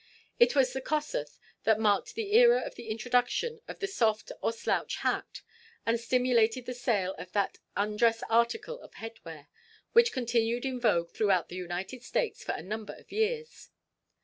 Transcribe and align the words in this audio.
It 0.39 0.55
was 0.55 0.73
the 0.73 0.81
"Kossuth" 0.81 1.37
that 1.63 1.79
marked 1.79 2.15
the 2.15 2.33
era 2.35 2.61
of 2.61 2.73
the 2.73 2.87
introduction 2.89 3.61
of 3.67 3.77
the 3.77 3.85
soft 3.85 4.31
or 4.41 4.51
slouch 4.51 4.95
hat, 4.95 5.43
and 5.85 5.99
stimulated 5.99 6.65
the 6.65 6.73
sale 6.73 7.13
of 7.19 7.31
that 7.33 7.59
undress 7.77 8.23
article 8.27 8.79
of 8.81 8.95
headwear, 8.95 9.45
which 9.91 10.11
continued 10.11 10.65
in 10.65 10.79
vogue 10.79 11.11
throughout 11.11 11.49
the 11.49 11.55
United 11.55 12.01
States 12.01 12.43
for 12.43 12.53
a 12.53 12.63
number 12.63 12.93
of 12.95 13.11
years. 13.11 13.69